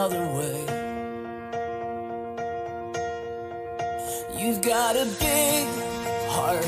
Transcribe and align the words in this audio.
another 0.00 0.26
way. 0.38 0.60
You've 4.38 4.62
got 4.62 4.96
a 4.96 5.04
big 5.20 5.66
heart. 6.34 6.62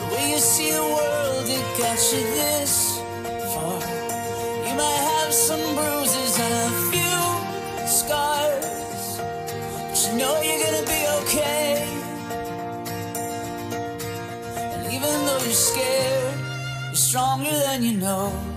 The 0.00 0.06
way 0.12 0.32
you 0.32 0.38
see 0.38 0.72
the 0.72 0.82
world, 0.82 1.46
it 1.46 1.66
got 1.78 1.98
you 2.12 2.22
this 2.38 2.98
far. 3.54 3.78
You 4.66 4.74
might 4.82 5.02
have 5.12 5.32
some 5.32 5.64
bruises 5.76 6.32
and 6.44 6.54
a 6.66 6.72
few 6.90 7.20
scars. 7.86 9.18
But 9.88 9.98
you 10.04 10.18
know 10.18 10.34
you're 10.42 10.62
gonna 10.66 10.86
be 10.96 11.02
okay. 11.20 11.70
And 14.74 14.92
even 14.92 15.14
though 15.26 15.42
you're 15.46 15.62
scared, 15.70 16.38
you're 16.86 16.94
stronger 17.10 17.56
than 17.66 17.84
you 17.84 17.96
know. 17.98 18.55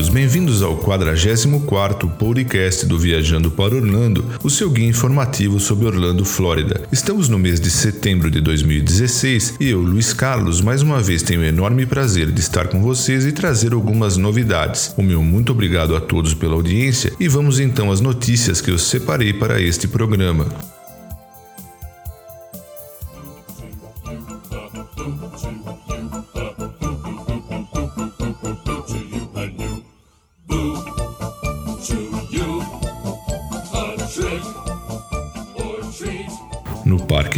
Amigos, 0.00 0.08
bem-vindos 0.08 0.62
ao 0.62 0.78
44º 0.78 2.10
podcast 2.16 2.86
do 2.86 2.98
Viajando 2.98 3.50
para 3.50 3.74
Orlando, 3.74 4.24
o 4.42 4.48
seu 4.48 4.70
guia 4.70 4.86
informativo 4.86 5.60
sobre 5.60 5.86
Orlando, 5.86 6.24
Flórida. 6.24 6.82
Estamos 6.90 7.28
no 7.28 7.38
mês 7.38 7.60
de 7.60 7.70
setembro 7.70 8.30
de 8.30 8.40
2016 8.40 9.56
e 9.60 9.68
eu, 9.68 9.80
Luiz 9.80 10.14
Carlos, 10.14 10.60
mais 10.62 10.80
uma 10.80 11.02
vez 11.02 11.22
tenho 11.22 11.40
o 11.40 11.44
enorme 11.44 11.84
prazer 11.84 12.30
de 12.30 12.40
estar 12.40 12.68
com 12.68 12.80
vocês 12.80 13.26
e 13.26 13.32
trazer 13.32 13.74
algumas 13.74 14.16
novidades. 14.16 14.94
O 14.96 15.02
meu 15.02 15.22
muito 15.22 15.52
obrigado 15.52 15.94
a 15.94 16.00
todos 16.00 16.32
pela 16.32 16.54
audiência 16.54 17.12
e 17.20 17.28
vamos 17.28 17.60
então 17.60 17.92
às 17.92 18.00
notícias 18.00 18.60
que 18.60 18.70
eu 18.70 18.78
separei 18.78 19.32
para 19.34 19.60
este 19.60 19.86
programa. 19.86 20.46
No 24.96 25.69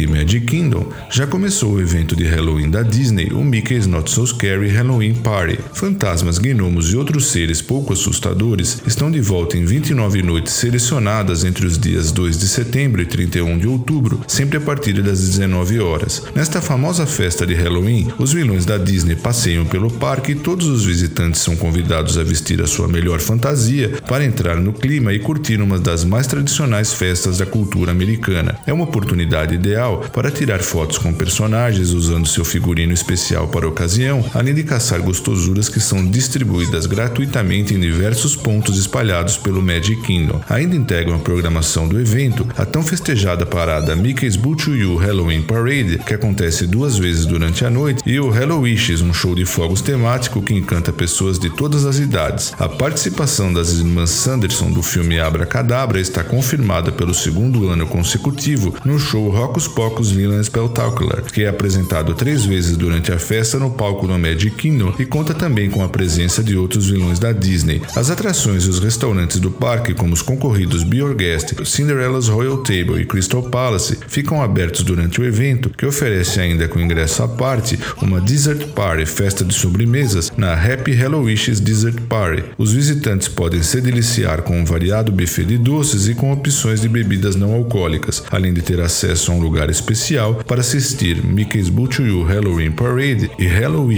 Parque 0.03 0.07
Magic 0.07 0.45
Kingdom 0.45 0.87
já 1.09 1.25
começou 1.25 1.73
o 1.73 1.81
evento 1.81 2.15
de 2.15 2.25
Halloween 2.25 2.69
da 2.69 2.81
Disney, 2.81 3.31
o 3.31 3.43
Mickey's 3.43 3.87
Not 3.87 4.09
So 4.11 4.25
Scary 4.25 4.69
Halloween 4.69 5.13
Party. 5.13 5.59
Fantasmas, 5.73 6.37
gnomos 6.37 6.91
e 6.91 6.97
outros 6.97 7.27
seres 7.27 7.61
pouco 7.61 7.93
assustadores 7.93 8.81
estão 8.85 9.09
de 9.09 9.21
volta 9.21 9.57
em 9.57 9.65
29 9.65 10.21
noites 10.21 10.53
selecionadas 10.53 11.43
entre 11.43 11.65
os 11.65 11.77
dias 11.77 12.11
2 12.11 12.39
de 12.39 12.47
setembro 12.47 13.01
e 13.01 13.05
31 13.05 13.57
de 13.57 13.67
outubro, 13.67 14.21
sempre 14.27 14.57
a 14.57 14.61
partir 14.61 14.93
das 15.01 15.21
19 15.21 15.79
horas. 15.79 16.23
Nesta 16.35 16.61
famosa 16.61 17.05
festa 17.05 17.45
de 17.45 17.53
Halloween, 17.53 18.11
os 18.17 18.33
vilões 18.33 18.65
da 18.65 18.77
Disney 18.77 19.15
passeiam 19.15 19.65
pelo 19.65 19.89
parque 19.89 20.33
e 20.33 20.35
todos 20.35 20.67
os 20.67 20.85
visitantes 20.85 21.41
são 21.41 21.55
convidados 21.55 22.17
a 22.17 22.23
vestir 22.23 22.61
a 22.61 22.67
sua 22.67 22.87
melhor 22.87 23.19
fantasia 23.19 23.93
para 24.07 24.25
entrar 24.25 24.57
no 24.57 24.73
clima 24.73 25.13
e 25.13 25.19
curtir 25.19 25.61
uma 25.61 25.79
das 25.79 26.03
mais 26.03 26.27
tradicionais 26.27 26.93
festas 26.93 27.37
da 27.37 27.45
cultura 27.45 27.91
americana. 27.91 28.57
É 28.65 28.73
uma 28.73 28.83
oportunidade 28.83 29.55
ideal 29.55 29.92
para 29.97 30.31
tirar 30.31 30.59
fotos 30.59 30.97
com 30.97 31.13
personagens 31.13 31.91
usando 31.91 32.27
seu 32.27 32.45
figurino 32.45 32.93
especial 32.93 33.47
para 33.47 33.65
a 33.65 33.69
ocasião, 33.69 34.23
além 34.33 34.53
de 34.53 34.63
caçar 34.63 35.01
gostosuras 35.01 35.69
que 35.69 35.79
são 35.79 36.05
distribuídas 36.05 36.85
gratuitamente 36.85 37.73
em 37.73 37.79
diversos 37.79 38.35
pontos 38.35 38.77
espalhados 38.77 39.37
pelo 39.37 39.61
Magic 39.61 40.01
Kingdom. 40.01 40.41
Ainda 40.49 40.75
integram 40.75 41.15
a 41.15 41.19
programação 41.19 41.87
do 41.87 41.99
evento 41.99 42.47
a 42.57 42.65
tão 42.65 42.83
festejada 42.83 43.45
parada 43.45 43.95
Mickey's 43.95 44.39
You 44.67 44.95
Halloween 44.95 45.41
Parade, 45.41 45.99
que 46.05 46.13
acontece 46.13 46.67
duas 46.67 46.97
vezes 46.97 47.25
durante 47.25 47.65
a 47.65 47.69
noite, 47.69 48.01
e 48.05 48.19
o 48.19 48.33
Hello 48.33 48.61
Wishes, 48.61 49.01
um 49.01 49.13
show 49.13 49.35
de 49.35 49.45
fogos 49.45 49.81
temático 49.81 50.41
que 50.41 50.53
encanta 50.53 50.91
pessoas 50.91 51.39
de 51.39 51.49
todas 51.49 51.85
as 51.85 51.99
idades. 51.99 52.53
A 52.59 52.67
participação 52.67 53.53
das 53.53 53.73
irmãs 53.73 54.09
Sanderson 54.09 54.71
do 54.71 54.81
filme 54.81 55.19
Abra 55.19 55.45
Cadabra 55.45 55.99
está 55.99 56.23
confirmada 56.23 56.91
pelo 56.91 57.13
segundo 57.13 57.67
ano 57.69 57.87
consecutivo 57.87 58.75
no 58.85 58.99
show 58.99 59.29
Rocos 59.29 59.67
Pocos 59.83 60.11
Villain 60.11 60.41
Spectacular, 60.41 61.23
que 61.23 61.43
é 61.43 61.49
apresentado 61.49 62.13
três 62.13 62.45
vezes 62.45 62.77
durante 62.77 63.11
a 63.11 63.19
festa 63.19 63.59
no 63.59 63.69
palco 63.69 64.07
do 64.07 64.17
Magic 64.17 64.55
Kingdom 64.55 64.93
e 64.97 65.05
conta 65.05 65.33
também 65.33 65.69
com 65.69 65.83
a 65.83 65.89
presença 65.89 66.41
de 66.41 66.55
outros 66.55 66.89
vilões 66.89 67.19
da 67.19 67.33
Disney. 67.33 67.81
As 67.93 68.09
atrações 68.09 68.63
e 68.63 68.69
os 68.69 68.79
restaurantes 68.79 69.41
do 69.41 69.51
parque, 69.51 69.93
como 69.93 70.13
os 70.13 70.21
concorridos 70.21 70.85
Be 70.85 70.99
Your 70.99 71.13
Guest, 71.13 71.65
Cinderella's 71.65 72.29
Royal 72.29 72.59
Table 72.59 73.01
e 73.01 73.05
Crystal 73.05 73.43
Palace, 73.43 73.99
ficam 74.07 74.41
abertos 74.41 74.83
durante 74.83 75.19
o 75.19 75.25
evento, 75.25 75.69
que 75.69 75.85
oferece 75.85 76.39
ainda 76.39 76.69
com 76.69 76.79
ingresso 76.79 77.21
à 77.21 77.27
parte 77.27 77.77
uma 78.01 78.21
Dessert 78.21 78.69
Party, 78.69 79.05
festa 79.05 79.43
de 79.43 79.53
sobremesas, 79.53 80.31
na 80.37 80.53
Happy 80.53 80.93
Hello 80.93 81.23
Wishes 81.23 81.59
Dessert 81.59 81.99
Party. 82.07 82.45
Os 82.57 82.71
visitantes 82.71 83.27
podem 83.27 83.61
se 83.61 83.81
deliciar 83.81 84.43
com 84.43 84.57
um 84.57 84.63
variado 84.63 85.11
buffet 85.11 85.43
de 85.43 85.57
doces 85.57 86.07
e 86.07 86.15
com 86.15 86.31
opções 86.31 86.79
de 86.79 86.87
bebidas 86.87 87.35
não 87.35 87.53
alcoólicas, 87.53 88.23
além 88.31 88.53
de 88.53 88.61
ter 88.61 88.79
acesso 88.79 89.29
a 89.29 89.35
um 89.35 89.41
lugar 89.41 89.62
especial 89.69 90.43
para 90.45 90.61
assistir 90.61 91.23
Mickey's 91.23 91.69
You 91.99 92.23
Halloween 92.23 92.71
Parade 92.71 93.29
e 93.37 93.45
Hello 93.45 93.89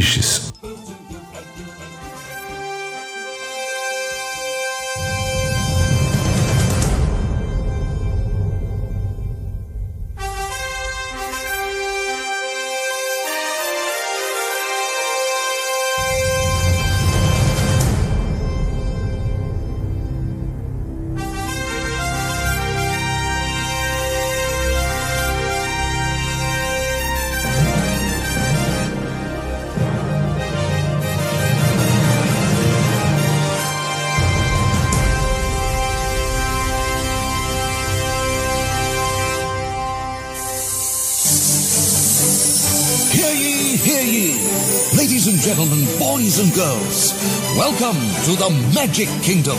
boys 46.35 46.43
and 46.43 46.55
girls, 46.55 47.14
welcome 47.55 47.99
to 48.26 48.35
the 48.35 48.49
Magic 48.76 49.08
Kingdom. 49.23 49.58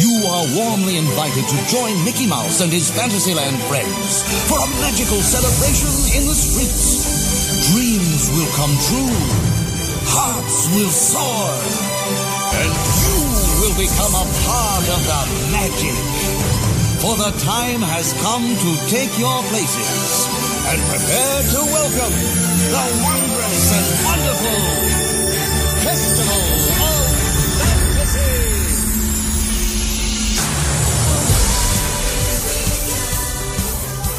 You 0.00 0.24
are 0.24 0.46
warmly 0.56 0.96
invited 0.96 1.44
to 1.44 1.58
join 1.68 1.92
Mickey 2.04 2.26
Mouse 2.26 2.60
and 2.60 2.72
his 2.72 2.90
Fantasyland 2.90 3.56
friends 3.68 4.22
for 4.48 4.56
a 4.56 4.68
magical 4.80 5.20
celebration 5.20 5.92
in 6.16 6.24
the 6.24 6.34
streets. 6.34 7.72
Dreams 7.72 8.30
will 8.32 8.48
come 8.56 8.72
true, 8.88 9.16
hearts 10.08 10.72
will 10.72 10.88
soar, 10.88 11.52
and 12.56 12.72
you 12.72 13.18
will 13.60 13.76
become 13.76 14.14
a 14.16 14.26
part 14.48 14.84
of 14.88 15.00
the 15.04 15.22
magic. 15.52 15.98
For 17.04 17.16
the 17.16 17.32
time 17.44 17.80
has 17.84 18.12
come 18.24 18.44
to 18.48 18.70
take 18.88 19.12
your 19.18 19.42
places 19.52 20.24
and 20.72 20.78
prepare 20.88 21.40
to 21.52 21.60
welcome 21.68 22.16
the 22.16 22.84
wondrous 23.04 23.64
and 23.76 23.86
wonderful 24.08 25.07
Festival 25.80 26.37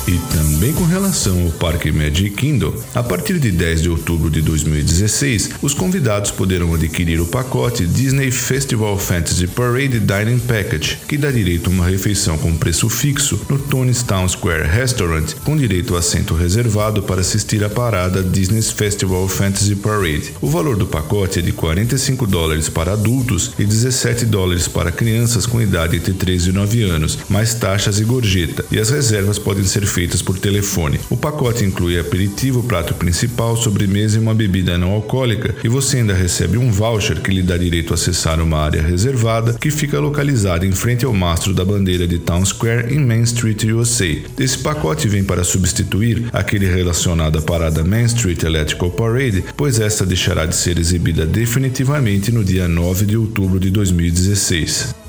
E 0.09 0.17
também 0.33 0.73
com 0.73 0.85
relação 0.85 1.39
ao 1.43 1.51
Parque 1.51 1.91
Magic 1.91 2.31
Kingdom, 2.31 2.73
a 2.95 3.03
partir 3.03 3.37
de 3.37 3.51
10 3.51 3.83
de 3.83 3.89
outubro 3.91 4.27
de 4.31 4.41
2016, 4.41 5.51
os 5.61 5.75
convidados 5.75 6.31
poderão 6.31 6.73
adquirir 6.73 7.21
o 7.21 7.27
pacote 7.27 7.85
Disney 7.85 8.31
Festival 8.31 8.97
Fantasy 8.97 9.45
Parade 9.45 9.99
Dining 9.99 10.39
Package, 10.39 10.97
que 11.07 11.15
dá 11.15 11.29
direito 11.29 11.69
a 11.69 11.73
uma 11.73 11.85
refeição 11.85 12.39
com 12.39 12.57
preço 12.57 12.89
fixo 12.89 13.39
no 13.47 13.59
Tony's 13.59 14.01
Town 14.01 14.27
Square 14.27 14.67
Restaurant, 14.67 15.31
com 15.45 15.55
direito 15.55 15.95
a 15.95 15.99
assento 15.99 16.33
reservado 16.33 17.03
para 17.03 17.21
assistir 17.21 17.63
à 17.63 17.69
parada 17.69 18.23
Disney's 18.23 18.71
Festival 18.71 19.27
Fantasy 19.27 19.75
Parade. 19.75 20.33
O 20.41 20.49
valor 20.49 20.75
do 20.75 20.87
pacote 20.87 21.37
é 21.37 21.41
de 21.43 21.51
45 21.51 22.25
dólares 22.25 22.67
para 22.67 22.93
adultos 22.93 23.51
e 23.59 23.63
17 23.63 24.25
dólares 24.25 24.67
para 24.67 24.91
crianças 24.91 25.45
com 25.45 25.61
idade 25.61 25.97
entre 25.97 26.13
3 26.13 26.47
e 26.47 26.51
9 26.51 26.81
anos, 26.81 27.19
mais 27.29 27.53
taxas 27.53 27.99
e 27.99 28.03
gorjeta, 28.03 28.65
e 28.71 28.79
as 28.79 28.89
reservas 28.89 29.37
podem 29.37 29.63
ser 29.63 29.85
feitas 29.85 29.98
feitas 29.99 30.21
por 30.21 30.39
telefone. 30.39 30.97
O 31.09 31.17
pacote 31.17 31.65
inclui 31.65 31.99
aperitivo, 31.99 32.63
prato 32.63 32.93
principal, 32.93 33.57
sobremesa 33.57 34.15
e 34.15 34.21
uma 34.21 34.33
bebida 34.33 34.77
não 34.77 34.91
alcoólica, 34.91 35.53
e 35.61 35.67
você 35.67 35.97
ainda 35.97 36.13
recebe 36.13 36.57
um 36.57 36.71
voucher 36.71 37.19
que 37.19 37.31
lhe 37.31 37.43
dá 37.43 37.57
direito 37.57 37.91
a 37.91 37.95
acessar 37.95 38.39
uma 38.39 38.59
área 38.59 38.81
reservada 38.81 39.55
que 39.59 39.69
fica 39.69 39.99
localizada 39.99 40.65
em 40.65 40.71
frente 40.71 41.03
ao 41.03 41.13
mastro 41.13 41.53
da 41.53 41.65
bandeira 41.65 42.07
de 42.07 42.17
Town 42.17 42.45
Square 42.45 42.93
em 42.93 42.99
Main 42.99 43.23
Street, 43.23 43.61
USA. 43.65 44.15
Esse 44.39 44.59
pacote 44.59 45.09
vem 45.09 45.21
para 45.25 45.43
substituir 45.43 46.29
aquele 46.31 46.65
relacionado 46.65 47.37
à 47.37 47.41
parada 47.41 47.83
Main 47.83 48.05
Street 48.05 48.41
Electrical 48.43 48.91
Parade, 48.91 49.43
pois 49.57 49.81
esta 49.81 50.05
deixará 50.05 50.45
de 50.45 50.55
ser 50.55 50.79
exibida 50.79 51.25
definitivamente 51.25 52.31
no 52.31 52.41
dia 52.41 52.69
9 52.69 53.05
de 53.05 53.17
outubro 53.17 53.59
de 53.59 53.69
2016. 53.69 55.08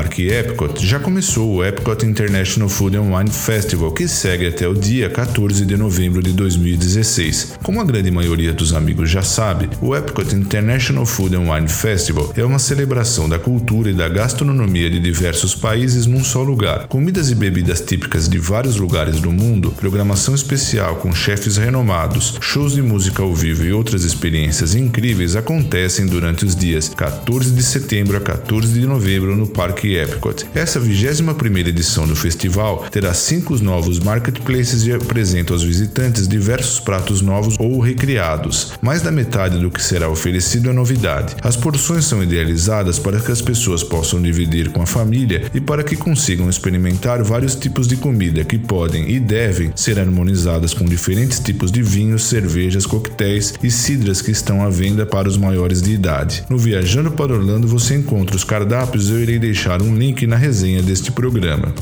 Parque 0.00 0.28
Epcot 0.28 0.82
já 0.82 0.98
começou 0.98 1.56
o 1.56 1.62
Epcot 1.62 2.06
International 2.06 2.70
Food 2.70 2.96
and 2.96 3.14
Wine 3.14 3.30
Festival, 3.30 3.92
que 3.92 4.08
segue 4.08 4.46
até 4.46 4.66
o 4.66 4.72
dia 4.72 5.10
14 5.10 5.66
de 5.66 5.76
novembro 5.76 6.22
de 6.22 6.32
2016. 6.32 7.58
Como 7.62 7.82
a 7.82 7.84
grande 7.84 8.10
maioria 8.10 8.54
dos 8.54 8.72
amigos 8.72 9.10
já 9.10 9.20
sabe, 9.20 9.68
o 9.78 9.94
Epcot 9.94 10.34
International 10.34 11.04
Food 11.04 11.36
and 11.36 11.52
Wine 11.52 11.68
Festival 11.68 12.32
é 12.34 12.42
uma 12.42 12.58
celebração 12.58 13.28
da 13.28 13.38
cultura 13.38 13.90
e 13.90 13.92
da 13.92 14.08
gastronomia 14.08 14.88
de 14.88 14.98
diversos 14.98 15.54
países 15.54 16.06
num 16.06 16.24
só 16.24 16.42
lugar. 16.42 16.86
Comidas 16.88 17.30
e 17.30 17.34
bebidas 17.34 17.82
típicas 17.82 18.26
de 18.26 18.38
vários 18.38 18.76
lugares 18.76 19.20
do 19.20 19.30
mundo, 19.30 19.70
programação 19.72 20.34
especial 20.34 20.96
com 20.96 21.12
chefes 21.12 21.58
renomados, 21.58 22.38
shows 22.40 22.72
de 22.72 22.80
música 22.80 23.22
ao 23.22 23.34
vivo 23.34 23.66
e 23.66 23.72
outras 23.74 24.04
experiências 24.04 24.74
incríveis 24.74 25.36
acontecem 25.36 26.06
durante 26.06 26.46
os 26.46 26.56
dias 26.56 26.88
14 26.88 27.50
de 27.50 27.62
setembro 27.62 28.16
a 28.16 28.20
14 28.20 28.72
de 28.72 28.86
novembro 28.86 29.36
no 29.36 29.46
Parque 29.46 29.89
Epcot. 29.96 30.46
Essa 30.54 30.80
21ª 30.80 31.68
edição 31.68 32.06
do 32.06 32.16
festival 32.16 32.84
terá 32.90 33.12
cinco 33.14 33.56
novos 33.62 33.98
marketplaces 33.98 34.84
e 34.84 34.92
apresenta 34.92 35.52
aos 35.52 35.62
visitantes 35.62 36.28
diversos 36.28 36.80
pratos 36.80 37.20
novos 37.20 37.56
ou 37.58 37.80
recriados. 37.80 38.72
Mais 38.80 39.02
da 39.02 39.10
metade 39.10 39.58
do 39.58 39.70
que 39.70 39.82
será 39.82 40.08
oferecido 40.08 40.70
é 40.70 40.72
novidade. 40.72 41.36
As 41.42 41.56
porções 41.56 42.04
são 42.04 42.22
idealizadas 42.22 42.98
para 42.98 43.20
que 43.20 43.32
as 43.32 43.42
pessoas 43.42 43.82
possam 43.82 44.20
dividir 44.20 44.70
com 44.70 44.82
a 44.82 44.86
família 44.86 45.44
e 45.54 45.60
para 45.60 45.82
que 45.82 45.96
consigam 45.96 46.48
experimentar 46.48 47.22
vários 47.22 47.54
tipos 47.54 47.86
de 47.86 47.96
comida 47.96 48.44
que 48.44 48.58
podem 48.58 49.10
e 49.10 49.18
devem 49.18 49.72
ser 49.74 49.98
harmonizadas 49.98 50.74
com 50.74 50.84
diferentes 50.84 51.38
tipos 51.40 51.70
de 51.70 51.82
vinhos, 51.82 52.24
cervejas, 52.24 52.86
coquetéis 52.86 53.54
e 53.62 53.70
cidras 53.70 54.22
que 54.22 54.30
estão 54.30 54.62
à 54.62 54.68
venda 54.68 55.04
para 55.04 55.28
os 55.28 55.36
maiores 55.36 55.82
de 55.82 55.92
idade. 55.92 56.44
No 56.48 56.58
Viajando 56.58 57.10
para 57.10 57.32
Orlando 57.32 57.66
você 57.66 57.94
encontra 57.94 58.36
os 58.36 58.44
cardápios, 58.44 59.10
eu 59.10 59.20
irei 59.20 59.38
deixar 59.38 59.79
um 59.82 59.94
link 59.96 60.26
na 60.26 60.36
resenha 60.36 60.82
deste 60.82 61.10
programa. 61.12 61.74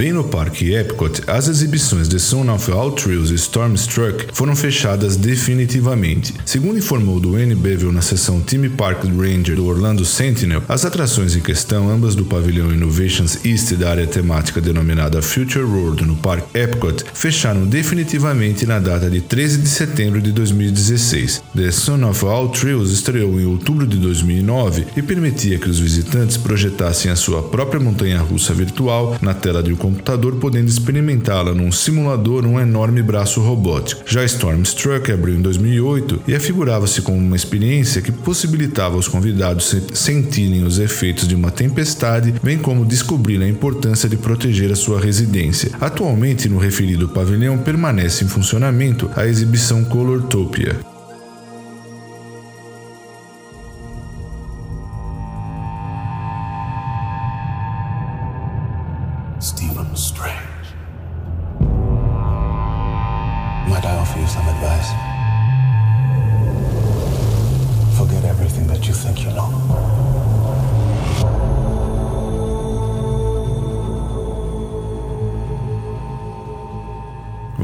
Também 0.00 0.14
no 0.14 0.24
Parque 0.24 0.72
Epcot, 0.72 1.20
as 1.26 1.46
exibições 1.46 2.08
de 2.08 2.18
Son 2.18 2.50
of 2.50 2.72
All 2.72 2.90
Thrills 2.92 3.30
e 3.30 3.34
Stormstruck 3.34 4.28
foram 4.32 4.56
fechadas 4.56 5.14
definitivamente. 5.14 6.32
Segundo 6.46 6.78
informou 6.78 7.20
Duane 7.20 7.54
Bevel 7.54 7.92
na 7.92 8.00
sessão 8.00 8.40
Team 8.40 8.70
Park 8.70 9.04
Ranger 9.04 9.56
do 9.56 9.66
Orlando 9.66 10.02
Sentinel, 10.06 10.62
as 10.70 10.86
atrações 10.86 11.36
em 11.36 11.40
questão, 11.40 11.90
ambas 11.90 12.14
do 12.14 12.24
pavilhão 12.24 12.72
Innovations 12.72 13.44
East 13.44 13.74
da 13.74 13.90
área 13.90 14.06
temática 14.06 14.58
denominada 14.58 15.20
Future 15.20 15.66
World 15.66 16.06
no 16.06 16.16
Parque 16.16 16.58
Epcot, 16.58 17.04
fecharam 17.12 17.66
definitivamente 17.66 18.64
na 18.64 18.78
data 18.78 19.10
de 19.10 19.20
13 19.20 19.58
de 19.58 19.68
setembro 19.68 20.22
de 20.22 20.32
2016. 20.32 21.42
The 21.54 21.70
Son 21.70 22.08
of 22.08 22.24
All 22.24 22.48
Thrills 22.48 22.90
estreou 22.90 23.38
em 23.38 23.44
outubro 23.44 23.86
de 23.86 23.98
2009 23.98 24.86
e 24.96 25.02
permitia 25.02 25.58
que 25.58 25.68
os 25.68 25.78
visitantes 25.78 26.38
projetassem 26.38 27.10
a 27.10 27.16
sua 27.16 27.42
própria 27.42 27.78
montanha-russa 27.78 28.54
virtual 28.54 29.18
na 29.20 29.34
tela 29.34 29.62
de 29.62 29.74
um 29.74 29.89
computador, 29.90 30.36
podendo 30.36 30.68
experimentá-la 30.68 31.52
num 31.52 31.72
simulador 31.72 32.46
um 32.46 32.58
enorme 32.58 33.02
braço 33.02 33.40
robótico. 33.40 34.02
Já 34.06 34.24
Stormstruck 34.24 35.10
abriu 35.12 35.34
em 35.34 35.42
2008 35.42 36.22
e 36.26 36.34
afigurava-se 36.34 37.02
como 37.02 37.18
uma 37.18 37.36
experiência 37.36 38.00
que 38.00 38.12
possibilitava 38.12 38.94
aos 38.94 39.08
convidados 39.08 39.76
sentirem 39.92 40.64
os 40.64 40.78
efeitos 40.78 41.26
de 41.26 41.34
uma 41.34 41.50
tempestade, 41.50 42.34
bem 42.42 42.58
como 42.58 42.84
descobrir 42.84 43.42
a 43.42 43.48
importância 43.48 44.08
de 44.08 44.16
proteger 44.16 44.72
a 44.72 44.76
sua 44.76 45.00
residência. 45.00 45.72
Atualmente, 45.80 46.48
no 46.48 46.58
referido 46.58 47.08
pavilhão, 47.08 47.58
permanece 47.58 48.24
em 48.24 48.28
funcionamento 48.28 49.10
a 49.16 49.26
exibição 49.26 49.84
Colortopia. 49.84 50.99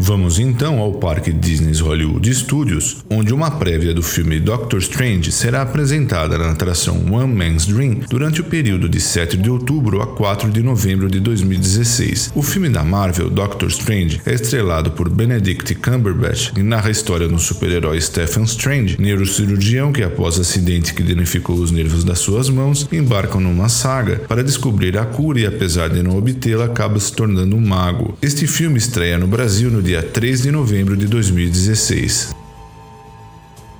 Vamos 0.06 0.38
então 0.38 0.78
ao 0.78 0.92
Parque 0.92 1.32
Disney's 1.32 1.80
Hollywood 1.80 2.32
Studios, 2.32 3.04
onde 3.10 3.34
uma 3.34 3.50
prévia 3.50 3.92
do 3.92 4.04
filme 4.04 4.38
Doctor 4.38 4.78
Strange 4.78 5.32
será 5.32 5.62
apresentada 5.62 6.38
na 6.38 6.52
atração 6.52 7.12
One 7.12 7.34
Man's 7.34 7.66
Dream 7.66 8.02
durante 8.08 8.40
o 8.40 8.44
período 8.44 8.88
de 8.88 9.00
7 9.00 9.36
de 9.36 9.50
outubro 9.50 10.00
a 10.00 10.06
4 10.06 10.48
de 10.48 10.62
novembro 10.62 11.10
de 11.10 11.18
2016. 11.18 12.30
O 12.36 12.42
filme 12.44 12.68
da 12.68 12.84
Marvel, 12.84 13.28
Doctor 13.28 13.68
Strange, 13.68 14.20
é 14.24 14.32
estrelado 14.32 14.92
por 14.92 15.08
Benedict 15.08 15.74
Cumberbatch 15.74 16.52
e 16.56 16.62
narra 16.62 16.86
a 16.86 16.92
história 16.92 17.26
do 17.26 17.36
super-herói 17.36 18.00
Stephen 18.00 18.44
Strange, 18.44 19.00
neurocirurgião 19.00 19.92
que, 19.92 20.04
após 20.04 20.38
acidente 20.38 20.94
que 20.94 21.02
danificou 21.02 21.56
os 21.56 21.72
nervos 21.72 22.04
das 22.04 22.20
suas 22.20 22.48
mãos, 22.48 22.88
embarca 22.92 23.40
numa 23.40 23.68
saga 23.68 24.20
para 24.28 24.44
descobrir 24.44 24.96
a 24.98 25.04
cura 25.04 25.40
e, 25.40 25.46
apesar 25.46 25.88
de 25.88 26.00
não 26.00 26.16
obtê-la, 26.16 26.66
acaba 26.66 27.00
se 27.00 27.10
tornando 27.10 27.56
um 27.56 27.66
mago. 27.66 28.16
Este 28.22 28.46
filme 28.46 28.78
estreia 28.78 29.18
no 29.18 29.26
Brasil 29.26 29.68
no 29.68 29.82
dia 29.82 29.95
3 30.02 30.42
de 30.42 30.50
novembro 30.50 30.96
de 30.96 31.06
2016. 31.08 32.34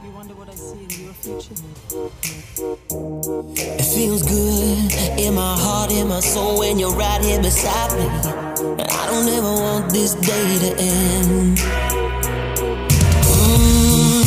You 0.02 0.10
wonder 0.14 0.34
what 0.36 0.48
I 0.48 0.56
see 0.56 0.84
in 0.84 1.04
your 1.04 1.14
future? 1.14 1.54
It 3.78 3.84
feels 3.84 4.22
good 4.22 4.92
in 5.18 5.34
my 5.34 5.56
heart, 5.58 5.90
in 5.90 6.08
my 6.08 6.20
soul 6.20 6.58
when 6.58 6.78
you're 6.78 6.94
right 6.94 7.22
here 7.22 7.40
beside 7.40 7.92
me. 7.98 8.06
I 8.06 9.06
don't 9.10 9.28
ever 9.28 9.52
want 9.52 9.92
this 9.92 10.14
day 10.14 10.58
to 10.58 10.70
end. 10.78 11.58
Mm, 13.28 14.24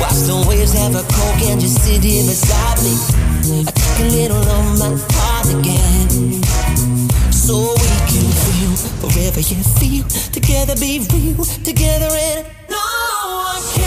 watch 0.00 0.20
the 0.26 0.44
waves 0.48 0.72
have 0.74 0.94
a 0.94 1.02
coke 1.02 1.42
and 1.48 1.60
just 1.60 1.82
sit 1.82 2.02
here 2.04 2.24
beside 2.26 2.82
me. 2.84 2.94
I 3.64 3.70
take 3.70 4.00
a 4.00 4.08
little 4.10 4.44
of 4.44 4.78
my 4.78 4.92
heart 5.14 5.48
again. 5.54 6.42
So 7.32 7.74
we 7.78 7.95
you 8.60 9.62
feel. 9.78 10.04
Together 10.32 10.76
be 10.76 10.98
real, 11.10 11.44
together 11.62 12.08
and 12.10 12.46
no 12.68 12.76
one 12.76 13.86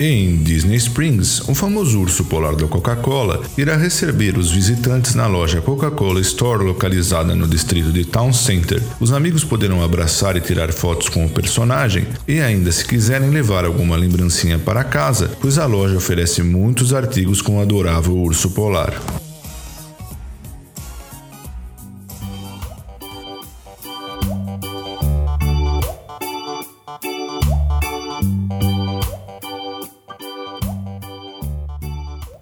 em 0.00 0.38
Disney 0.38 0.76
Springs, 0.76 1.40
o 1.48 1.54
famoso 1.54 2.00
urso 2.00 2.24
polar 2.24 2.56
da 2.56 2.66
Coca-Cola 2.66 3.42
irá 3.56 3.76
receber 3.76 4.36
os 4.36 4.50
visitantes 4.50 5.14
na 5.14 5.28
loja 5.28 5.62
Coca-Cola 5.62 6.20
Store 6.20 6.64
localizada 6.64 7.34
no 7.36 7.46
distrito 7.46 7.92
de 7.92 8.04
Town 8.04 8.32
Center. 8.32 8.82
Os 8.98 9.12
amigos 9.12 9.44
poderão 9.44 9.84
abraçar 9.84 10.36
e 10.36 10.40
tirar 10.40 10.72
fotos 10.72 11.08
com 11.08 11.24
o 11.24 11.30
personagem 11.30 12.08
e 12.26 12.40
ainda 12.40 12.72
se 12.72 12.84
quiserem 12.84 13.30
levar 13.30 13.64
alguma 13.64 13.96
lembrancinha 13.96 14.58
para 14.58 14.82
casa, 14.82 15.30
pois 15.40 15.58
a 15.58 15.66
loja 15.66 15.96
oferece 15.96 16.42
muitos 16.42 16.92
artigos 16.92 17.40
com 17.40 17.58
o 17.58 17.62
adorável 17.62 18.16
urso 18.16 18.50
polar. 18.50 19.00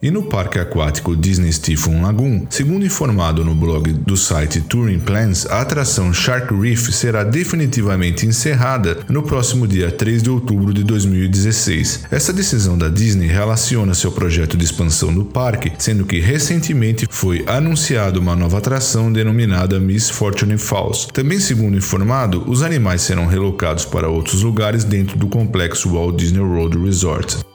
E 0.03 0.11
no 0.11 0.25
parque 0.25 0.59
aquático 0.59 1.15
Disney 1.15 1.53
Stephen 1.53 2.03
Lagoon, 2.03 2.45
segundo 2.51 2.85
informado 2.85 3.45
no 3.45 3.55
blog 3.55 3.93
do 3.93 4.17
site 4.17 4.61
Touring 4.61 4.99
Plans, 4.99 5.47
a 5.47 5.61
atração 5.61 6.13
Shark 6.13 6.53
Reef 6.53 6.91
será 6.91 7.23
definitivamente 7.23 8.27
encerrada 8.27 8.99
no 9.09 9.23
próximo 9.23 9.65
dia 9.65 9.93
3 9.93 10.25
de 10.25 10.29
outubro 10.29 10.75
de 10.75 10.83
2016. 10.83 12.07
Essa 12.11 12.33
decisão 12.33 12.77
da 12.77 12.89
Disney 12.89 13.29
relaciona 13.29 13.95
seu 13.95 14.11
projeto 14.11 14.57
de 14.57 14.65
expansão 14.65 15.15
do 15.15 15.25
parque, 15.25 15.71
sendo 15.79 16.05
que 16.05 16.19
recentemente 16.19 17.07
foi 17.09 17.45
anunciada 17.47 18.19
uma 18.19 18.35
nova 18.35 18.59
atração 18.59 19.13
denominada 19.13 19.79
Miss 19.79 20.11
Fortune 20.11 20.59
Falls. 20.59 21.07
Também 21.13 21.39
segundo 21.39 21.77
informado, 21.77 22.43
os 22.49 22.65
animais 22.65 23.03
serão 23.03 23.29
relocados 23.29 23.85
para 23.85 24.09
outros 24.09 24.43
lugares 24.43 24.83
dentro 24.83 25.17
do 25.17 25.29
complexo 25.29 25.91
Walt 25.91 26.17
Disney 26.17 26.41
World 26.41 26.77
Resort. 26.77 27.52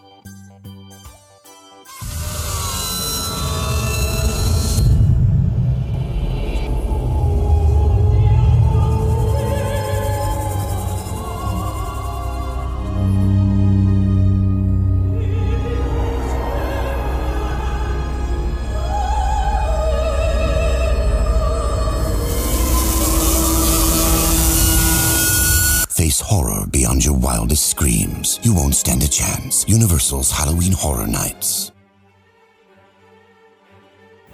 Chance. 29.17 29.65
Universal's 29.67 30.31
Halloween 30.31 30.73
Horror 30.73 31.07
Nights. 31.07 31.71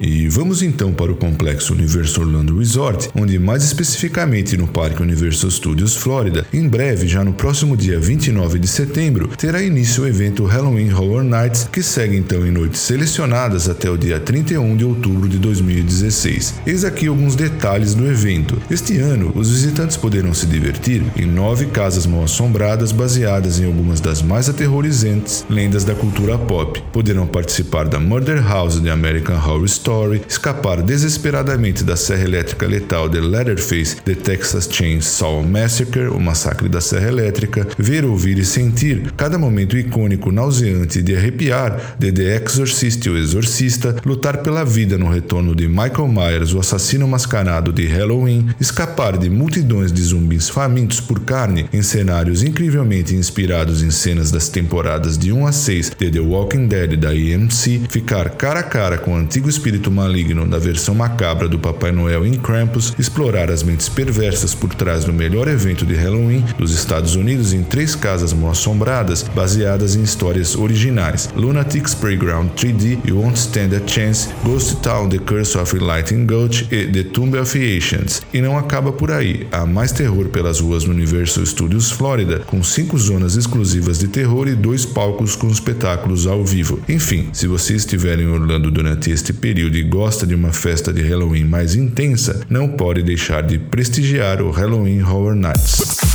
E 0.05 0.27
vamos 0.27 0.62
então 0.62 0.91
para 0.91 1.13
o 1.13 1.15
complexo 1.15 1.72
Universal 1.72 2.25
Orlando 2.25 2.60
Resort, 2.60 3.10
onde 3.15 3.39
mais 3.39 3.63
especificamente 3.63 4.57
no 4.57 4.67
Parque 4.67 5.01
Universal 5.01 5.50
Studios 5.50 5.95
Florida, 5.95 6.45
em 6.51 6.67
breve, 6.67 7.07
já 7.07 7.24
no 7.24 7.31
próximo 7.31 7.77
dia 7.77 7.98
29 7.98 8.60
de 8.60 8.67
setembro, 8.67 9.29
terá 9.29 9.63
início 9.63 10.03
o 10.03 10.07
evento 10.07 10.43
Halloween 10.43 10.91
Horror 10.91 11.24
Nights, 11.24 11.69
que 11.72 11.81
segue 11.81 12.17
então 12.17 12.45
em 12.45 12.51
noites 12.51 12.81
selecionadas 12.81 13.69
até 13.69 13.89
o 13.89 13.98
dia 13.98 14.19
31 14.19 14.75
de 14.75 14.83
outubro 14.83 15.29
de 15.29 15.38
2016. 15.38 16.55
Eis 16.67 16.83
aqui 16.83 17.07
alguns 17.07 17.33
detalhes 17.33 17.95
do 17.95 18.05
evento. 18.05 18.62
Este 18.69 18.98
ano, 18.98 19.31
os 19.33 19.51
visitantes 19.51 19.95
poderão 19.95 20.33
se 20.33 20.45
divertir 20.45 21.01
em 21.15 21.25
nove 21.25 21.67
casas 21.67 22.05
mal 22.05 22.25
assombradas 22.25 22.91
baseadas 22.91 23.57
em 23.57 23.65
algumas 23.65 24.01
das 24.01 24.22
mais 24.22 24.50
aterrorizantes 24.50 25.45
lendas 25.50 25.86
da 25.86 25.95
cultura 25.95 26.38
pop. 26.38 26.83
Poderão 26.91 27.25
participar 27.25 27.88
da 27.88 28.01
Murder 28.01 28.45
House 28.45 28.81
de 28.81 28.89
American 28.89 29.38
Horror 29.38 29.63
Story 29.63 29.92
escapar 30.27 30.81
desesperadamente 30.81 31.83
da 31.83 31.95
serra 31.95 32.23
elétrica 32.23 32.65
letal 32.65 33.07
de 33.07 33.19
Leatherface, 33.19 33.97
The 33.97 34.15
Texas 34.15 34.67
Chainsaw 34.71 35.43
Massacre, 35.43 36.07
o 36.07 36.19
massacre 36.19 36.67
da 36.67 36.81
serra 36.81 37.07
elétrica, 37.07 37.67
ver, 37.77 38.05
ouvir 38.05 38.38
e 38.38 38.45
sentir 38.45 39.12
cada 39.15 39.38
momento 39.38 39.77
icônico, 39.77 40.31
nauseante 40.31 41.01
de 41.01 41.15
arrepiar 41.15 41.95
de 42.00 42.12
The 42.12 42.35
Exorcist, 42.35 43.05
o 43.07 43.17
Exorcista, 43.17 43.95
lutar 44.05 44.38
pela 44.39 44.63
vida 44.63 44.97
no 44.97 45.09
retorno 45.09 45.55
de 45.55 45.67
Michael 45.67 46.07
Myers, 46.07 46.53
o 46.53 46.59
assassino 46.59 47.07
mascarado 47.07 47.71
de 47.71 47.85
Halloween, 47.88 48.47
escapar 48.59 49.17
de 49.17 49.29
multidões 49.29 49.91
de 49.91 50.01
zumbis 50.01 50.50
famintos 50.50 51.00
por 51.00 51.19
carne 51.21 51.67
em 51.71 51.81
cenários 51.81 52.43
incrivelmente 52.43 53.15
inspirados 53.15 53.83
em 53.83 53.91
cenas 53.91 54.31
das 54.31 54.50
temporadas 54.50 55.17
de 55.17 55.31
1 55.31 55.47
a 55.47 55.51
6 55.51 55.91
de 55.97 56.12
The 56.12 56.19
Walking 56.19 56.67
Dead 56.67 56.97
da 56.97 57.09
AMC, 57.09 57.81
ficar 57.89 58.29
cara 58.31 58.62
a 58.62 58.63
cara 58.63 58.97
com 58.97 59.13
o 59.13 59.17
antigo 59.17 59.50
espírito 59.50 59.73
espírito 59.74 59.89
maligno 59.89 60.46
da 60.46 60.60
versão 60.60 60.94
macabra 60.94 61.48
do 61.48 61.58
Papai 61.58 61.92
Noel 61.92 62.27
em 62.27 62.34
Krampus, 62.34 62.94
explorar 63.00 63.50
as 63.50 63.63
mentes 63.63 63.89
perversas 63.89 64.53
por 64.53 64.74
trás 64.75 65.03
do 65.03 65.12
melhor 65.12 65.48
evento 65.48 65.84
de 65.84 65.96
Halloween 65.96 66.44
dos 66.60 66.72
Estados 66.72 67.15
Unidos 67.15 67.53
em 67.53 67.63
três 67.63 67.96
casas 67.96 68.34
mal 68.34 68.51
assombradas 68.51 69.24
baseadas 69.24 69.96
em 69.96 70.03
histórias 70.03 70.56
originais: 70.56 71.30
Lunatic's 71.36 71.96
Playground 71.96 72.50
3D, 72.51 73.00
You 73.03 73.20
Won't 73.20 73.39
Stand 73.39 73.75
a 73.75 73.88
Chance, 73.88 74.30
Ghost 74.44 74.75
Town 74.77 75.10
The 75.10 75.18
Curse 75.18 75.58
of 75.58 75.75
Lightning 75.80 76.27
Gulch 76.27 76.68
e 76.70 76.86
The 76.86 77.03
Tomb 77.06 77.38
of 77.39 77.58
Ancients. 77.58 78.22
E 78.32 78.42
não 78.42 78.58
acaba 78.58 78.92
por 78.92 79.12
aí, 79.12 79.48
há 79.51 79.65
mais 79.65 79.92
terror 79.92 80.27
pelas 80.30 80.60
ruas 80.60 80.84
do 80.84 80.92
Universal 80.92 81.46
Studios 81.48 81.89
Florida, 81.89 82.44
com 82.46 82.62
cinco 82.62 82.96
zonas 82.98 83.36
exclusivas 83.36 83.98
de 83.98 84.08
terror 84.08 84.48
e 84.48 84.56
dois 84.56 84.86
palcos 84.86 85.36
com 85.36 85.48
espetáculos 85.48 86.27
ao 86.27 86.46
vivo. 86.46 86.80
Enfim, 86.88 87.30
se 87.34 87.48
você 87.48 87.74
estiver 87.74 88.20
em 88.20 88.27
Orlando 88.27 88.70
durante 88.70 89.10
este 89.10 89.34
período, 89.34 89.62
período 89.63 89.77
e 89.77 89.84
gosta 89.84 90.27
de 90.27 90.36
uma 90.36 90.51
festa 90.51 90.91
de 90.91 91.01
Halloween 91.01 91.46
mais 91.46 91.75
intensa, 91.75 92.41
não 92.50 92.67
pode 92.67 93.01
deixar 93.01 93.43
de 93.43 93.58
prestigiar 93.58 94.41
o 94.41 94.51
Halloween 94.51 95.01
Horror 95.01 95.36
Nights. 95.36 96.12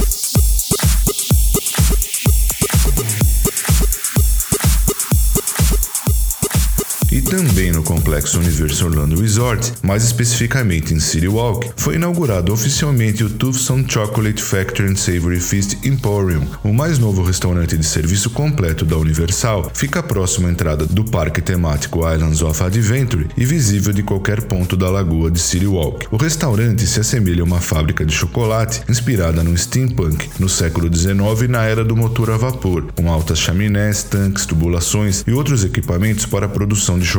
Também 7.28 7.70
no 7.70 7.82
complexo 7.82 8.38
Universal 8.38 8.88
Orlando 8.88 9.20
Resort, 9.20 9.74
mais 9.82 10.02
especificamente 10.02 10.94
em 10.94 10.98
City 10.98 11.28
Walk, 11.28 11.70
foi 11.76 11.96
inaugurado 11.96 12.50
oficialmente 12.54 13.22
o 13.22 13.28
Tufson 13.28 13.84
Chocolate 13.86 14.42
Factory 14.42 14.90
and 14.90 14.96
Savory 14.96 15.38
Feast 15.38 15.76
Emporium, 15.84 16.46
o 16.64 16.72
mais 16.72 16.98
novo 16.98 17.22
restaurante 17.22 17.76
de 17.76 17.84
serviço 17.84 18.30
completo 18.30 18.86
da 18.86 18.96
Universal. 18.96 19.70
Fica 19.74 20.02
próximo 20.02 20.46
à 20.46 20.50
entrada 20.50 20.86
do 20.86 21.04
parque 21.04 21.42
temático 21.42 22.00
Islands 22.10 22.40
of 22.40 22.62
Adventure 22.62 23.28
e 23.36 23.44
visível 23.44 23.92
de 23.92 24.02
qualquer 24.02 24.40
ponto 24.44 24.74
da 24.74 24.88
lagoa 24.88 25.30
de 25.30 25.38
City 25.38 25.66
Walk. 25.66 26.06
O 26.10 26.16
restaurante 26.16 26.86
se 26.86 26.98
assemelha 26.98 27.42
a 27.42 27.44
uma 27.44 27.60
fábrica 27.60 28.06
de 28.06 28.14
chocolate 28.14 28.80
inspirada 28.88 29.44
no 29.44 29.56
steampunk 29.56 30.30
no 30.38 30.48
século 30.48 30.88
XIX 30.94 31.46
na 31.46 31.64
era 31.64 31.84
do 31.84 31.94
motor 31.94 32.30
a 32.30 32.38
vapor, 32.38 32.86
com 32.96 33.12
altas 33.12 33.38
chaminés, 33.38 34.02
tanques, 34.02 34.46
tubulações 34.46 35.22
e 35.26 35.32
outros 35.32 35.62
equipamentos 35.62 36.24
para 36.24 36.46
a 36.46 36.48
produção 36.48 36.98
de 36.98 37.04
chocolate. 37.04 37.17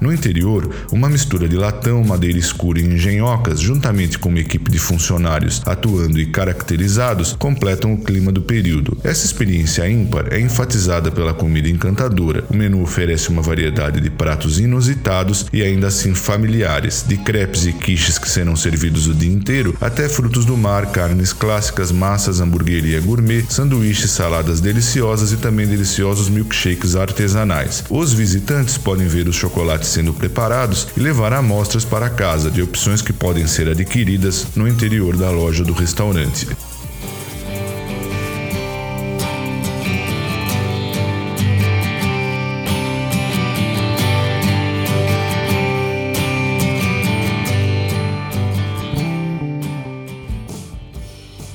No 0.00 0.12
interior, 0.12 0.68
uma 0.92 1.08
mistura 1.08 1.48
de 1.48 1.56
latão, 1.56 2.02
madeira 2.04 2.38
escura 2.38 2.80
e 2.80 2.84
engenhocas, 2.84 3.60
juntamente 3.60 4.18
com 4.18 4.28
uma 4.28 4.40
equipe 4.40 4.70
de 4.70 4.78
funcionários 4.78 5.62
atuando 5.66 6.18
e 6.18 6.26
caracterizados, 6.26 7.34
completam 7.38 7.94
o 7.94 7.98
clima 7.98 8.32
do 8.32 8.42
período. 8.42 8.96
Essa 9.04 9.26
experiência 9.26 9.88
ímpar 9.88 10.32
é 10.32 10.40
enfatizada 10.40 11.10
pela 11.10 11.34
comida 11.34 11.68
encantadora. 11.68 12.44
O 12.50 12.56
menu 12.56 12.82
oferece 12.82 13.28
uma 13.28 13.42
variedade 13.42 14.00
de 14.00 14.10
pratos 14.10 14.58
inusitados 14.58 15.46
e 15.52 15.62
ainda 15.62 15.88
assim 15.88 16.14
familiares, 16.14 17.04
de 17.06 17.16
crepes 17.16 17.66
e 17.66 17.72
quiches 17.72 18.18
que 18.18 18.28
serão 18.28 18.56
servidos 18.56 19.06
o 19.06 19.14
dia 19.14 19.32
inteiro, 19.32 19.76
até 19.80 20.08
frutos 20.08 20.44
do 20.44 20.56
mar, 20.56 20.86
carnes 20.90 21.32
clássicas, 21.32 21.92
massas, 21.92 22.40
hamburgueria 22.40 23.00
gourmet, 23.00 23.44
sanduíches, 23.48 24.10
saladas 24.10 24.60
deliciosas 24.60 25.32
e 25.32 25.36
também 25.36 25.66
deliciosos 25.66 26.28
milkshakes 26.28 26.96
artesanais. 26.96 27.84
Os 27.88 28.12
visitantes 28.12 28.76
podem 28.78 29.06
ver 29.06 29.27
os 29.28 29.36
chocolates 29.36 29.88
sendo 29.88 30.12
preparados 30.12 30.88
e 30.96 31.00
levar 31.00 31.32
amostras 31.32 31.84
para 31.84 32.10
casa 32.10 32.50
de 32.50 32.62
opções 32.62 33.02
que 33.02 33.12
podem 33.12 33.46
ser 33.46 33.68
adquiridas 33.68 34.46
no 34.56 34.66
interior 34.66 35.16
da 35.16 35.30
loja 35.30 35.64
do 35.64 35.72
restaurante. 35.72 36.48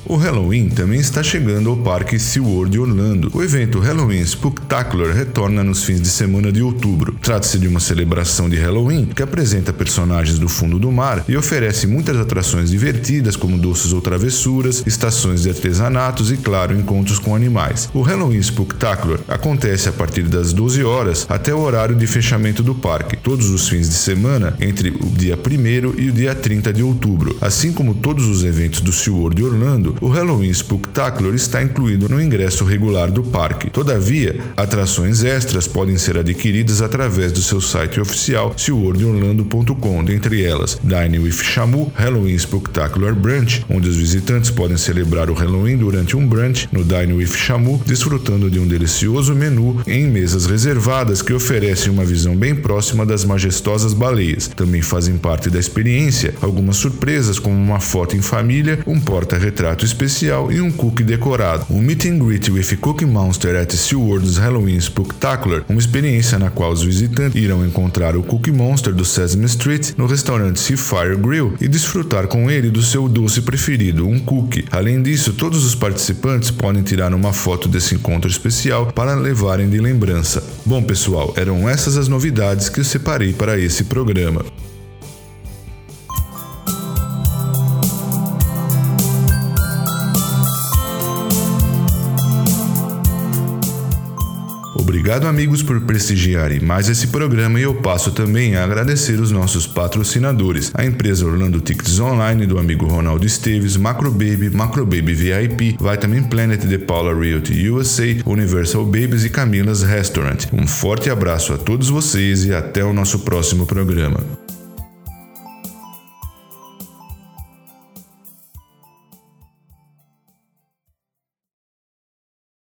O 0.06 0.18
Halloween 0.18 0.68
também 0.68 1.00
está 1.00 1.24
chegando 1.24 1.70
ao 1.70 1.78
Parque 1.78 2.20
SeaWorld 2.20 2.78
Orlando. 2.78 3.32
O 3.34 3.42
evento 3.42 3.80
Halloween 3.80 4.22
Spooktacular 4.26 5.16
retorna 5.16 5.64
nos 5.64 5.86
fins 5.86 6.02
de 6.02 6.10
semana 6.10 6.52
de 6.52 6.62
outubro. 6.62 7.16
Trata-se 7.22 7.58
de 7.58 7.70
uma 7.70 7.80
celebração 7.80 8.50
de 8.50 8.58
Halloween 8.58 9.06
que 9.06 9.24
apresenta 9.24 9.72
personagens 9.72 10.38
do 10.38 10.50
fundo 10.50 10.78
do 10.78 10.92
mar 10.92 11.24
e 11.26 11.38
oferece 11.38 11.88
muitas 11.88 12.18
atrações 12.18 12.70
divertidas 12.70 13.38
como 13.38 13.58
doces 13.58 13.94
ou 13.94 14.02
travessuras, 14.02 14.84
estações 14.86 15.44
de 15.44 15.50
artesanatos 15.50 16.34
e, 16.34 16.38
claro, 16.38 16.78
encontros 16.78 17.18
com 17.18 17.34
animais. 17.34 17.90
O 17.94 18.02
Halloween 18.02 18.42
Spooktacular 18.42 19.22
acontece 19.30 19.88
a 19.88 19.94
partir 19.94 20.24
das 20.24 20.52
12 20.52 20.84
horas 20.84 21.26
até 21.30 21.56
o 21.56 21.62
horário 21.62 21.96
de 21.96 22.08
fechamento 22.08 22.62
do 22.62 22.76
parque, 22.76 23.16
todos 23.16 23.50
os 23.50 23.70
fins 23.70 23.88
de 23.88 23.96
semana 23.96 24.54
entre 24.60 24.90
o 24.90 25.10
dia 25.10 25.38
1 25.38 25.98
e 25.98 26.10
o 26.10 26.12
dia 26.12 26.36
30 26.36 26.74
de 26.74 26.84
outubro. 26.84 27.38
Assim 27.40 27.72
como 27.72 27.94
todos 27.94 28.28
os 28.28 28.44
eventos 28.44 28.82
do 28.82 28.92
SeaWorld 28.92 29.42
Orlando, 29.42 29.94
o 30.04 30.10
Halloween 30.10 30.52
Spooktacular 30.52 31.34
está 31.34 31.64
incluído 31.64 32.10
no 32.10 32.22
ingresso 32.22 32.66
regular 32.66 33.10
do 33.10 33.24
parque. 33.24 33.70
Todavia, 33.70 34.38
atrações 34.58 35.24
extras 35.24 35.66
podem 35.66 35.98
ser 35.98 36.18
adquiridas 36.18 36.82
através 36.82 37.32
do 37.32 37.42
seu 37.42 37.62
site 37.62 38.02
oficial 38.02 38.54
SeaWorldOrlando.com, 38.58 40.04
dentre 40.04 40.44
elas 40.44 40.78
Dine 40.84 41.20
with 41.20 41.32
Shamu, 41.42 41.90
Halloween 41.96 42.38
Spooktacular 42.38 43.16
Brunch, 43.16 43.66
onde 43.70 43.88
os 43.88 43.96
visitantes 43.96 44.52
podem 44.52 44.76
celebrar 44.76 45.30
o 45.30 45.34
Halloween 45.34 45.78
durante 45.78 46.18
um 46.18 46.28
brunch 46.28 46.68
no 46.70 46.84
Dine 46.84 47.14
with 47.14 47.28
Shamu, 47.28 47.82
desfrutando 47.86 48.52
de 48.52 48.60
um 48.60 48.68
delicioso 48.68 49.34
menu 49.34 49.82
em 49.88 50.06
mesas 50.06 50.46
reservadas 50.46 51.22
que 51.22 51.32
oferecem 51.32 51.90
uma 51.90 52.04
visão 52.04 52.36
bem 52.36 52.54
próxima 52.54 53.06
das 53.06 53.24
majestosas 53.24 53.94
baleias. 53.94 54.50
Também 54.50 54.82
fazem 54.82 55.18
parte 55.18 55.50
da 55.50 55.60
experiência 55.60 56.34
algumas 56.42 56.76
surpresas 56.76 57.40
como 57.40 57.56
uma 57.56 57.80
foto 57.80 58.18
em 58.18 58.22
família, 58.22 58.80
um 58.86 59.00
porta-retrato 59.00 59.83
especial 59.86 60.52
e 60.52 60.62
um 60.62 60.72
cookie 60.72 61.04
decorado. 61.04 61.66
O 61.70 61.82
Meet 61.82 62.06
and 62.06 62.20
Greet 62.20 62.52
with 62.52 62.78
Cookie 62.78 63.06
Monster 63.06 63.56
at 63.56 63.72
SeaWorld's 63.72 64.38
Halloween 64.38 64.80
Spooktacular, 64.80 65.64
uma 65.70 65.80
experiência 65.80 66.40
na 66.40 66.50
qual 66.50 66.72
os 66.72 66.84
visitantes 66.84 67.42
irão 67.42 67.66
encontrar 67.66 68.16
o 68.16 68.24
Cookie 68.24 68.52
Monster 68.52 68.94
do 68.94 69.06
Sesame 69.06 69.46
Street 69.46 69.92
no 69.98 70.06
restaurante 70.06 70.60
Seafire 70.60 71.16
Grill 71.16 71.54
e 71.60 71.68
desfrutar 71.68 72.28
com 72.28 72.50
ele 72.50 72.70
do 72.70 72.82
seu 72.82 73.08
doce 73.08 73.42
preferido, 73.42 74.08
um 74.08 74.20
cookie. 74.20 74.66
Além 74.72 75.02
disso, 75.02 75.34
todos 75.34 75.64
os 75.66 75.76
participantes 75.76 76.52
podem 76.52 76.84
tirar 76.84 77.14
uma 77.14 77.34
foto 77.34 77.68
desse 77.68 77.96
encontro 77.96 78.30
especial 78.30 78.88
para 78.88 79.14
levarem 79.14 79.70
de 79.70 79.80
lembrança. 79.80 80.44
Bom, 80.66 80.82
pessoal, 80.82 81.34
eram 81.38 81.68
essas 81.70 81.98
as 81.98 82.08
novidades 82.08 82.70
que 82.70 82.80
eu 82.80 82.84
separei 82.84 83.34
para 83.34 83.58
esse 83.58 83.84
programa. 83.86 84.46
Obrigado, 94.76 95.28
amigos, 95.28 95.62
por 95.62 95.80
prestigiarem 95.82 96.60
mais 96.60 96.90
esse 96.90 97.08
programa 97.08 97.60
e 97.60 97.64
eu 97.64 97.76
passo 97.76 98.12
também 98.12 98.56
a 98.56 98.64
agradecer 98.64 99.20
os 99.20 99.32
nossos 99.32 99.68
patrocinadores, 99.68 100.72
a 100.74 100.84
empresa 100.84 101.26
Orlando 101.26 101.62
Tickets 101.62 102.00
Online 102.00 102.46
do 102.46 102.58
amigo 102.58 102.88
Ronaldo 102.88 103.26
Esteves, 103.26 103.78
Macro 103.78 104.12
Baby, 104.12 104.50
Macro 104.50 104.86
Baby 104.86 105.14
VIP, 105.14 105.78
Vitamin 105.80 106.24
Planet 106.24 106.66
de 106.66 106.78
Paula 106.78 107.14
Realty 107.14 107.70
USA, 107.70 108.04
Universal 108.26 108.86
Babies 108.86 109.24
e 109.24 109.30
Camilas 109.30 109.84
Restaurant. 109.84 110.46
Um 110.52 110.68
forte 110.68 111.10
abraço 111.10 111.54
a 111.54 111.58
todos 111.58 111.90
vocês 111.90 112.46
e 112.46 112.54
até 112.54 112.84
o 112.84 112.94
nosso 112.94 113.20
próximo 113.20 113.66
programa. 113.66 114.43